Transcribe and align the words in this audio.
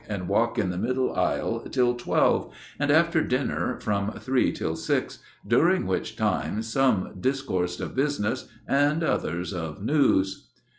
and 0.09 0.27
walk 0.27 0.57
in 0.57 0.71
the 0.71 0.79
middle 0.79 1.13
aisle 1.15 1.59
till 1.69 1.93
twelve, 1.93 2.51
and 2.79 2.89
after 2.89 3.21
dinner 3.23 3.77
from 3.79 4.09
three 4.13 4.51
till 4.51 4.75
six, 4.75 5.19
during 5.47 5.85
which 5.85 6.15
time 6.15 6.59
some 6.63 7.13
discoursed 7.19 7.79
of 7.79 7.93
business, 7.95 8.47
and 8.67 9.03
others 9.03 9.53
of 9.53 9.79
news. 9.83 10.47